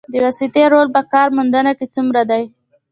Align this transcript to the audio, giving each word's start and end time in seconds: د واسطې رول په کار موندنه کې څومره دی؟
د 0.11 0.13
واسطې 0.23 0.63
رول 0.73 0.87
په 0.95 1.01
کار 1.11 1.27
موندنه 1.35 1.71
کې 1.77 1.85
څومره 1.95 2.21
دی؟ 2.31 2.43